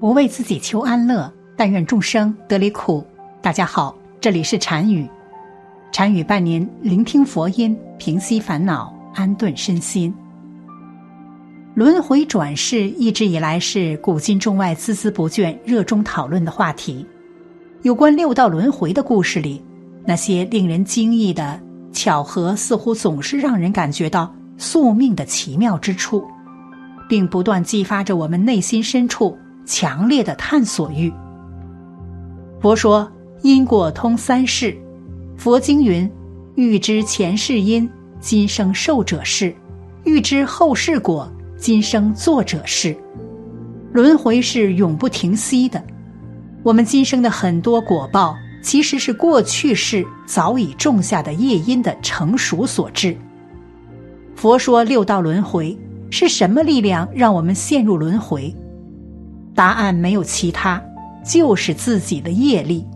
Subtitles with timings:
[0.00, 3.04] 不为自己求安乐，但愿众生得离苦。
[3.42, 5.06] 大家好，这里是禅语，
[5.92, 10.12] 禅语伴您聆听佛音，平息烦恼，安顿身心。
[11.74, 17.04] 轮回转世一直以来是古今中外孜孜不倦、热衷讨论的话题。
[17.82, 19.62] 有关六道轮回的故事里，
[20.06, 21.60] 那些令人惊异的
[21.92, 26.26] 巧合，似乎总是让人感觉到宿命的奇妙之处，
[27.06, 29.36] 并不断激发着我们内心深处。
[29.70, 31.12] 强烈的探索欲。
[32.60, 33.10] 佛说
[33.42, 34.76] 因果通三世，
[35.36, 36.10] 佛经云：
[36.56, 37.88] 欲知前世因，
[38.18, 39.54] 今生受者是；
[40.02, 42.96] 欲知后世果，今生作者是。
[43.92, 45.80] 轮回是永不停息的。
[46.64, 53.16] 我们今生的很多果报，其实是过去世早已种下的业因的成熟所致。
[54.34, 55.78] 佛说六道轮回
[56.10, 58.52] 是什么力量让我们陷入轮回？
[59.54, 60.82] 答案没有其他，
[61.24, 62.86] 就是自己的业力。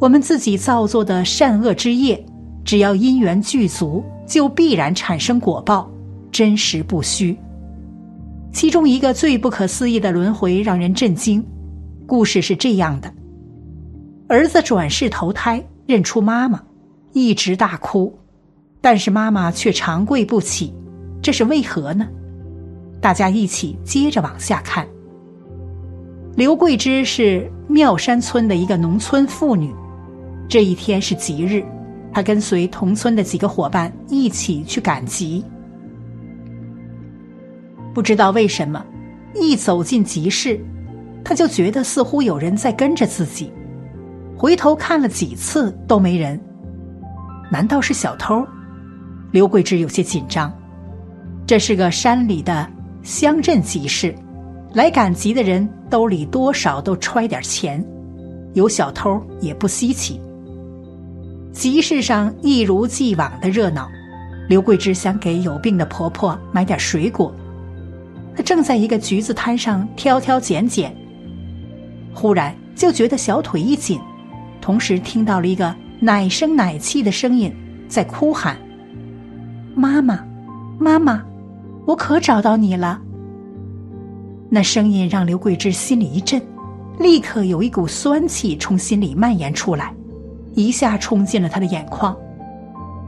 [0.00, 2.24] 我们自己造作的善恶之业，
[2.64, 5.90] 只要因缘具足，就必然产生果报，
[6.30, 7.36] 真实不虚。
[8.52, 11.44] 其中一个最不可思议的轮回让人震惊。
[12.06, 13.12] 故事是这样的：
[14.28, 16.62] 儿子转世投胎，认出妈妈，
[17.12, 18.18] 一直大哭，
[18.80, 20.72] 但是妈妈却长跪不起，
[21.20, 22.08] 这是为何呢？
[23.00, 24.86] 大家一起接着往下看。
[26.38, 29.74] 刘桂芝是庙山村的一个农村妇女。
[30.48, 31.64] 这一天是吉日，
[32.12, 35.44] 她跟随同村的几个伙伴一起去赶集。
[37.92, 38.86] 不知道为什么，
[39.34, 40.64] 一走进集市，
[41.24, 43.52] 她就觉得似乎有人在跟着自己。
[44.36, 46.40] 回头看了几次都没人，
[47.50, 48.46] 难道是小偷？
[49.32, 50.56] 刘桂芝有些紧张。
[51.44, 52.64] 这是个山里的
[53.02, 54.14] 乡镇集市。
[54.78, 57.84] 来赶集的人兜里多少都揣点钱，
[58.54, 60.20] 有小偷也不稀奇。
[61.52, 63.88] 集市上一如既往的热闹，
[64.48, 67.34] 刘桂芝想给有病的婆婆买点水果，
[68.36, 70.94] 她正在一个橘子摊上挑挑拣拣，
[72.14, 73.98] 忽然就觉得小腿一紧，
[74.60, 77.52] 同时听到了一个奶声奶气的声音
[77.88, 78.56] 在哭喊
[79.74, 80.24] ：“妈妈，
[80.78, 81.20] 妈妈，
[81.84, 83.00] 我可找到你了。”
[84.50, 86.40] 那声音让刘桂芝心里一震，
[86.98, 89.94] 立刻有一股酸气从心里蔓延出来，
[90.54, 92.16] 一下冲进了她的眼眶。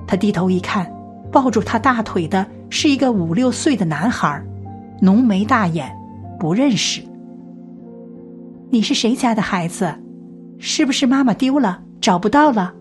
[0.06, 0.90] 她低头一看，
[1.32, 4.42] 抱住她大腿的是一个五六岁的男孩，
[5.00, 5.90] 浓眉大眼，
[6.38, 7.00] 不认识。
[8.68, 9.94] 你是谁家的孩子？
[10.58, 12.74] 是不是妈妈丢了，找不到了？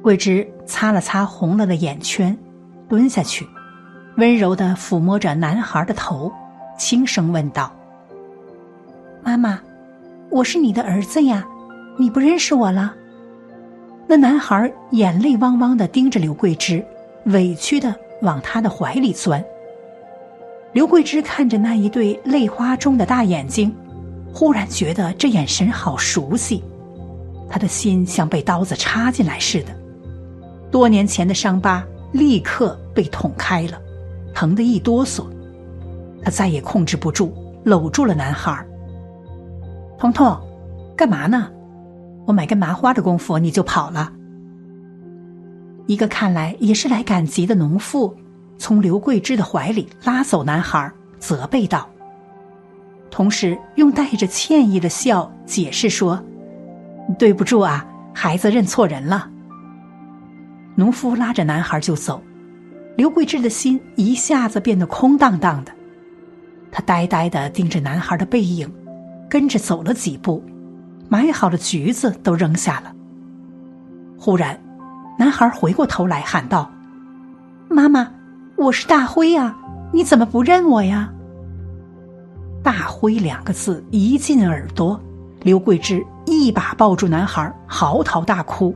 [0.00, 2.36] 桂芝擦了擦红了的眼圈，
[2.88, 3.46] 蹲下去，
[4.16, 6.32] 温柔的抚摸着男孩的头。
[6.78, 7.72] 轻声问道
[9.22, 9.60] ：“妈妈，
[10.30, 11.46] 我是你的儿子呀，
[11.98, 12.94] 你不认识我了？”
[14.08, 16.84] 那男孩眼泪汪汪的盯着刘桂芝，
[17.26, 19.42] 委屈的往他的怀里钻。
[20.72, 23.74] 刘桂芝看着那一对泪花中的大眼睛，
[24.34, 26.62] 忽然觉得这眼神好熟悉，
[27.48, 29.74] 他的心像被刀子插进来似的，
[30.70, 33.80] 多年前的伤疤立刻被捅开了，
[34.34, 35.24] 疼得一哆嗦。
[36.22, 37.34] 他再也控制不住，
[37.64, 38.64] 搂住了男孩。
[39.98, 40.40] 彤彤，
[40.96, 41.50] 干嘛呢？
[42.26, 44.12] 我买根麻花的功夫你就跑了。
[45.86, 48.14] 一个看来也是来赶集的农妇，
[48.56, 51.88] 从刘桂芝的怀里拉走男孩，责备道，
[53.10, 56.22] 同时用带着歉意的笑解释说
[57.18, 57.84] ：“对不住啊，
[58.14, 59.28] 孩子认错人了。”
[60.76, 62.22] 农夫拉着男孩就走，
[62.96, 65.72] 刘桂芝的心一下子变得空荡荡的。
[66.72, 68.68] 他呆呆的盯着男孩的背影，
[69.28, 70.42] 跟着走了几步，
[71.08, 72.92] 买好的橘子都扔下了。
[74.18, 74.58] 忽然，
[75.18, 76.70] 男孩回过头来喊道
[77.68, 78.10] ：“妈妈，
[78.56, 79.54] 我是大辉呀，
[79.92, 81.12] 你怎么不认我呀
[82.64, 84.98] ？”“大辉”两个字一进耳朵，
[85.42, 88.74] 刘桂芝一把抱住男孩，嚎啕大哭：“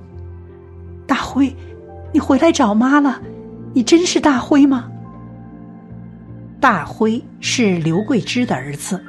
[1.09, 1.57] 大辉，
[2.13, 3.19] 你回来找妈了？
[3.73, 4.91] 你真是大辉吗？”
[6.67, 9.01] 大辉是刘桂芝的儿子，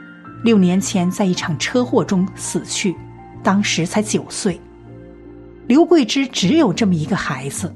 [0.44, 2.96] 六年前在一场车祸中死去，
[3.42, 4.62] 当时才九岁。
[5.66, 7.74] 刘桂芝只有这么一个孩子，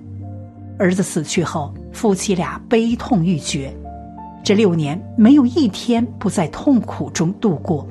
[0.78, 3.76] 儿子死去后，夫妻俩悲痛欲绝，
[4.44, 7.88] 这六年没有一天不在痛苦中度过。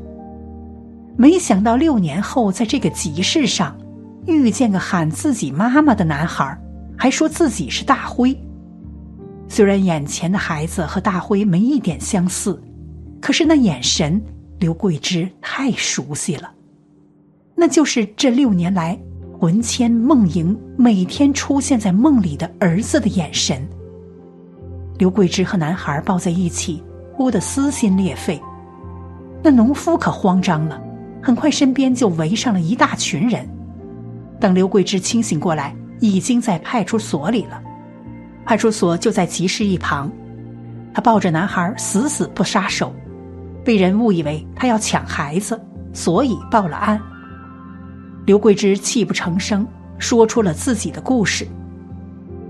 [1.17, 3.77] 没想到六年后，在这个集市上，
[4.29, 6.57] 遇见个喊自己妈妈的男孩，
[6.97, 8.41] 还说自己是大辉。
[9.53, 12.63] 虽然眼前的孩子和大辉没一点相似，
[13.21, 14.23] 可是那眼神
[14.61, 16.49] 刘桂芝太熟悉了，
[17.57, 18.97] 那就是这六年来
[19.37, 23.69] 魂牵梦萦、每天出现在梦里的儿子的眼神。
[24.99, 26.81] 刘桂芝和男孩抱在一起，
[27.17, 28.41] 哭得撕心裂肺。
[29.43, 30.81] 那农夫可慌张了，
[31.21, 33.49] 很快身边就围上了一大群人。
[34.39, 37.61] 等刘桂芝清醒过来，已经在派出所里了。
[38.51, 40.11] 派出所就在集市一旁，
[40.93, 42.93] 他抱着男孩，死死不撒手。
[43.65, 45.57] 被人误以为他要抢孩子，
[45.93, 47.01] 所以报了案。
[48.27, 49.65] 刘桂芝泣不成声，
[50.01, 51.47] 说出了自己的故事。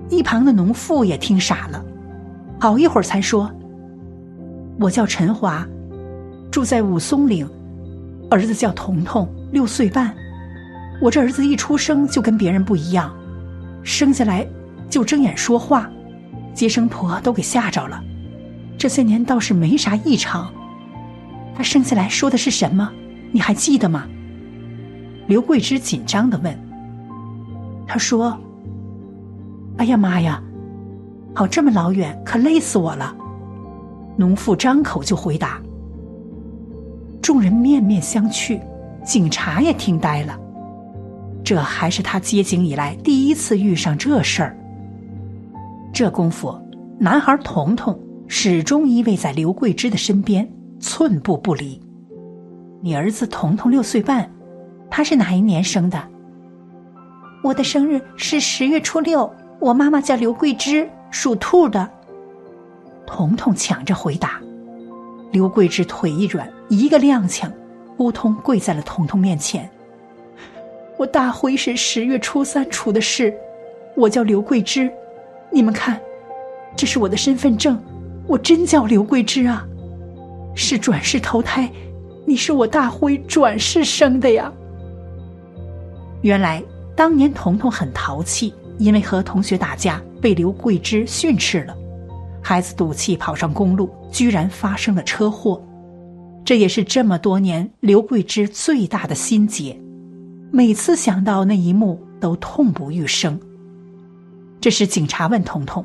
[0.08, 1.84] 一旁的农妇也听傻了，
[2.58, 3.52] 好一会儿才说
[4.80, 5.68] ：“我叫陈华，
[6.50, 7.46] 住在武松岭，
[8.30, 10.14] 儿子叫彤彤，六岁半。
[11.02, 13.14] 我这儿子一出生就跟别人不一样，
[13.82, 14.48] 生下来
[14.90, 15.88] 就睁眼说话，
[16.52, 18.02] 接生婆都给吓着了。
[18.76, 20.52] 这些年倒是没啥异常。”
[21.56, 22.90] 他生下来说的是什么？
[23.32, 24.06] 你还记得吗？
[25.26, 26.58] 刘桂芝紧张的问。
[27.86, 28.36] 他说
[29.78, 30.42] ：“哎呀妈呀，
[31.34, 33.14] 跑这么老远，可累死我了。”
[34.16, 35.60] 农妇张口就回答。
[37.22, 38.60] 众人面面相觑，
[39.04, 40.38] 警察也听呆了。
[41.44, 44.56] 这还是他接警以来第一次遇上这事儿。
[45.92, 46.56] 这功夫，
[46.98, 50.48] 男孩彤彤始终依偎在刘桂芝的身边。
[50.82, 51.78] 寸步不离。
[52.80, 54.30] 你儿子彤彤六岁半，
[54.90, 56.02] 他是哪一年生的？
[57.44, 61.86] 我的生日是十月初六，我妈妈叫刘桂芝，属兔的。
[63.06, 64.40] 彤彤抢着回答。
[65.32, 67.50] 刘桂芝腿一软，一个踉跄，
[67.98, 69.68] 扑通跪在了彤彤面前。
[70.96, 73.34] 我大婚是十月初三出的事，
[73.94, 74.90] 我叫刘桂芝，
[75.52, 76.00] 你们看，
[76.76, 77.82] 这是我的身份证，
[78.26, 79.66] 我真叫刘桂枝啊。
[80.54, 81.70] 是转世投胎，
[82.26, 84.52] 你是我大辉转世生的呀。
[86.22, 86.62] 原来
[86.94, 91.76] 当年彤彤很淘气，因为和同学打架被刘桂枝训斥了，
[92.42, 95.62] 孩子赌气跑上公路，居然发生了车祸。
[96.44, 99.80] 这也是这么多年刘桂枝最大的心结，
[100.50, 103.40] 每次想到那一幕都痛不欲生。
[104.60, 105.84] 这时警察问彤彤：“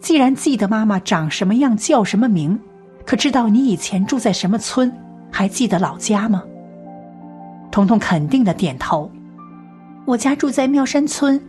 [0.00, 2.58] 既然记得妈妈长什么样，叫什么名？”
[3.06, 4.92] 可知道你以前住在什么村？
[5.30, 6.42] 还记得老家吗？
[7.70, 9.08] 彤彤肯定的点头。
[10.04, 11.40] 我家住在妙山村，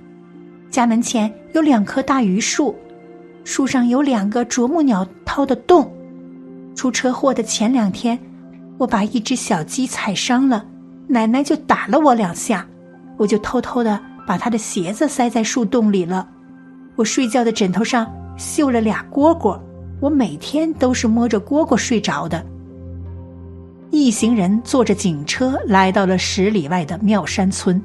[0.70, 2.76] 家门前有两棵大榆树，
[3.44, 5.92] 树上有两个啄木鸟掏的洞。
[6.76, 8.20] 出车祸的前两天，
[8.78, 10.64] 我把一只小鸡踩伤了，
[11.08, 12.68] 奶奶就打了我两下，
[13.18, 16.30] 我就偷偷的把她的鞋子塞在树洞里了。
[16.98, 19.58] 我睡觉的枕头上绣了俩蝈蝈。
[20.00, 22.46] 我每天都是摸着蝈蝈睡着的。
[23.90, 27.82] 一行人坐着警车来到了十里外的妙山村，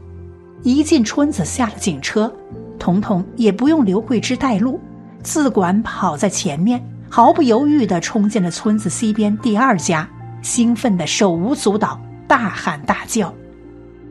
[0.63, 2.31] 一进村子下了警车，
[2.79, 4.79] 彤彤也不用刘桂枝带路，
[5.23, 10.07] 自管跑在前面，毫不犹豫的冲进了村子西边第二家，
[10.43, 11.99] 兴奋的手舞足蹈，
[12.29, 13.33] 大喊大叫：“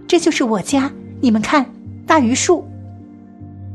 [0.07, 0.91] 这就是我家！
[1.19, 1.63] 你们看，
[2.07, 2.65] 大榆树！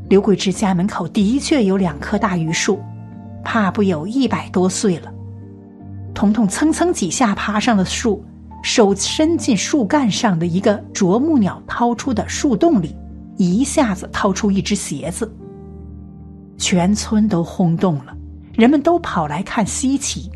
[0.09, 2.79] 刘桂枝家门口的确有两棵大榆树。”
[3.43, 5.13] 怕不有一百多岁了，
[6.13, 8.21] 彤彤蹭蹭几下爬上了树，
[8.61, 12.93] 手伸进树干上的一个啄木鸟掏出的树洞里，
[13.37, 15.33] 一下子掏出一只鞋子。
[16.57, 18.13] 全村都轰动了，
[18.53, 20.29] 人们都跑来看稀奇。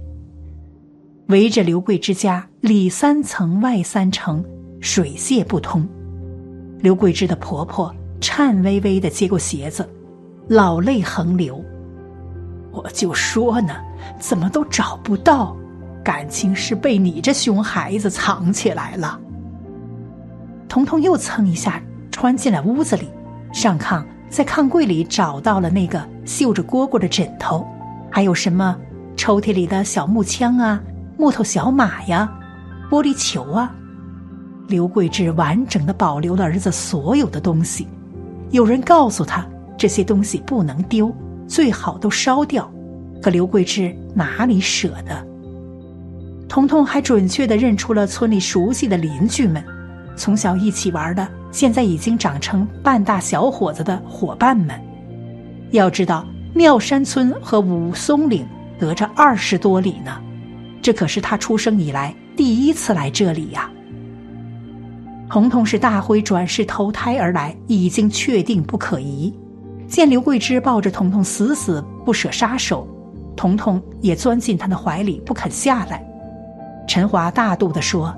[1.27, 4.41] 围着刘桂枝家里三层外三层，
[4.79, 5.85] 水泄不通。
[6.79, 9.89] 刘桂枝的婆婆颤巍巍的接过鞋子，
[10.47, 11.61] 老泪横流。
[12.71, 13.75] 我就说呢，
[14.19, 15.57] 怎么都找不到，
[16.03, 19.19] 感情是被你这熊孩子藏起来了。
[20.69, 23.09] 彤彤又蹭一下穿进了屋子里，
[23.51, 27.67] 上炕，在炕柜里找到了那个绣着蝈蝈的枕头，
[28.09, 28.77] 还有什么
[29.17, 30.81] 抽屉里的小木枪啊、
[31.17, 32.31] 木头小马呀、
[32.89, 33.75] 玻璃球啊。
[34.67, 37.85] 刘桂枝完整的保留了儿子所有的东西，
[38.51, 39.45] 有人告诉他
[39.77, 41.13] 这些东西不能丢。
[41.47, 42.71] 最好都烧掉，
[43.21, 45.27] 可刘桂枝哪里舍得？
[46.47, 49.61] 彤彤还准确的认出了村里熟悉的邻居们，
[50.15, 54.79] 从小一起玩的，现在已经长成半大小伙子的伙伴们。
[55.71, 58.47] 要知道，妙山村和武松岭
[58.79, 60.21] 隔着二十多里呢，
[60.81, 63.69] 这可是他出生以来第一次来这里呀。
[65.31, 69.33] 彤彤是大辉转世投胎而来，已经确定不可疑。
[69.87, 72.85] 见刘桂芝抱着彤彤死死不舍撒手，
[73.33, 76.05] 彤彤也钻进他的怀里不肯下来。
[76.85, 78.13] 陈华大度地说：“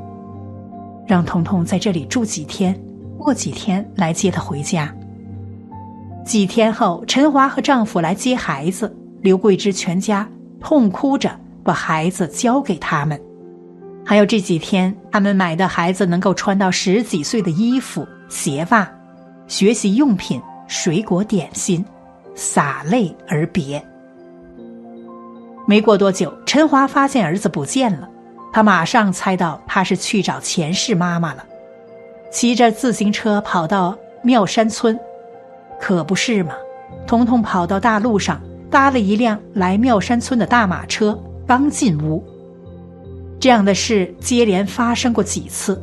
[1.05, 2.75] 让彤彤在这里住几天，
[3.15, 4.91] 过几天来接她回家。”
[6.25, 8.91] 几天后，陈华和丈夫来接孩子，
[9.21, 10.27] 刘桂芝全家
[10.59, 11.29] 痛哭着
[11.63, 13.21] 把孩子交给他们。
[14.05, 18.89] 还有这几天，他们买的孩子能够穿到十几岁的衣服、鞋袜、
[19.47, 21.83] 学习用品、水果点心，
[22.35, 23.81] 洒泪而别。
[25.65, 28.09] 没过多久，陈华发现儿子不见了，
[28.51, 31.45] 他马上猜到他是去找前世妈妈了，
[32.29, 34.99] 骑着自行车跑到妙山村，
[35.79, 36.53] 可不是嘛？
[37.07, 41.17] 彤彤跑到大路上，搭了一辆来妙山村的大马车，
[41.47, 42.21] 刚进屋。
[43.43, 45.77] 这样的事接连发生过几次，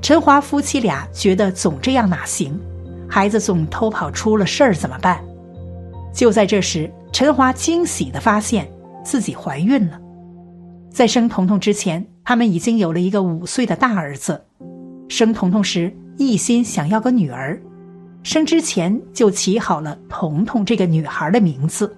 [0.00, 2.56] 陈华夫妻俩觉得总这样哪行？
[3.08, 5.20] 孩子总偷跑出了事儿怎么办？
[6.14, 8.70] 就在这时，陈华惊喜地发现
[9.04, 10.00] 自己怀孕了。
[10.88, 14.40] 在生彤彤之前，他们已经有了一个五岁的大儿子。
[15.08, 17.60] 生彤彤时，一心想要个女儿，
[18.22, 21.92] 生之前就起好了“彤彤”这个女孩的名字。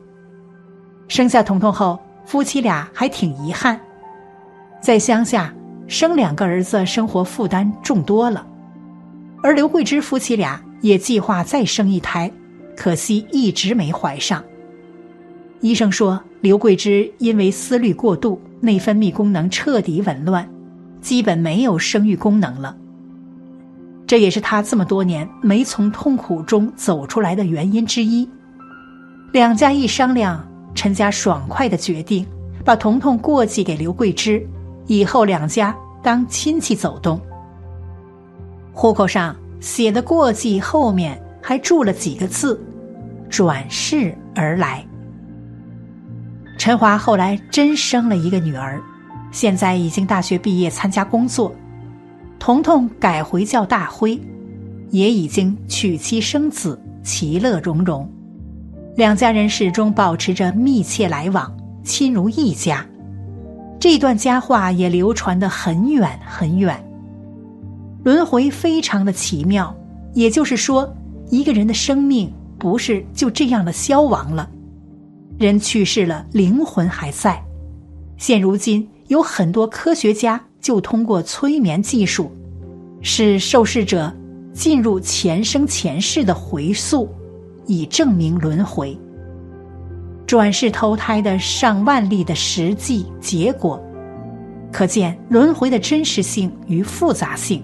[1.06, 3.78] 生下彤彤后，夫妻俩还挺遗憾。
[4.82, 5.54] 在乡下
[5.86, 8.44] 生两个儿子，生活负担重多了。
[9.40, 12.28] 而刘桂芝夫妻俩也计划再生一胎，
[12.76, 14.42] 可惜一直没怀上。
[15.60, 20.48] 医生说，刘桂芝因为思虑过度，内分泌功能彻底紊乱，
[21.00, 22.76] 基本没有生育功能了。
[24.04, 28.28] 这也是她这么多年没从痛苦中走出来的原因之一。
[29.32, 32.26] 两家一商量，陈家爽快的决定
[32.64, 34.44] 把彤彤过继给刘桂芝。
[34.86, 37.20] 以后两家当亲戚走动。
[38.72, 42.60] 户口上写的过继后面还注了几个字
[43.28, 44.84] ：“转世而来。”
[46.58, 48.80] 陈华后来真生了一个女儿，
[49.30, 51.54] 现在已经大学毕业参加工作。
[52.38, 54.20] 彤彤改回叫大辉，
[54.90, 58.08] 也已经娶妻生子，其乐融融。
[58.96, 61.52] 两家人始终保持着密切来往，
[61.84, 62.86] 亲如一家。
[63.82, 66.80] 这段佳话也流传得很远很远。
[68.04, 69.76] 轮回非常的奇妙，
[70.14, 70.94] 也就是说，
[71.30, 74.48] 一个人的生命不是就这样的消亡了，
[75.36, 77.42] 人去世了，灵魂还在。
[78.16, 82.30] 现如今有很多科学家就通过催眠技术，
[83.00, 84.14] 使受试者
[84.52, 87.08] 进入前生前世的回溯，
[87.66, 88.96] 以证明轮回。
[90.26, 93.82] 转世投胎的上万例的实际结果，
[94.72, 97.62] 可见轮回的真实性与复杂性。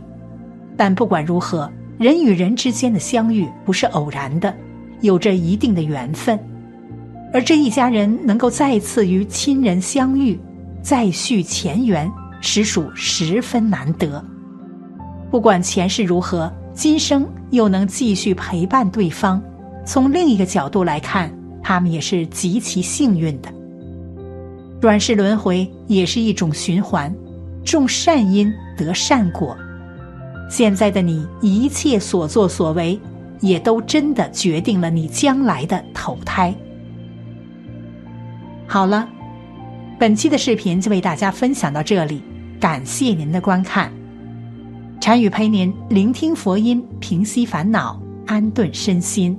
[0.76, 4.54] 但不管如何，人与人之间的相遇不是偶然的，
[5.00, 6.38] 有着一定的缘分。
[7.32, 10.38] 而这一家人能够再次与亲人相遇，
[10.82, 12.10] 再续前缘，
[12.40, 14.22] 实属十分难得。
[15.30, 19.42] 不管前世如何，今生又能继续陪伴对方，
[19.84, 21.30] 从另一个角度来看。
[21.62, 23.52] 他们也是极其幸运的。
[24.80, 27.12] 转世轮回也是一种循环，
[27.64, 29.56] 种善因得善果。
[30.48, 32.98] 现在的你一切所作所为，
[33.40, 36.54] 也都真的决定了你将来的投胎。
[38.66, 39.08] 好了，
[39.98, 42.22] 本期的视频就为大家分享到这里，
[42.60, 43.92] 感谢您的观看。
[45.00, 49.38] 禅语陪您聆听佛音，平息烦恼，安顿身心。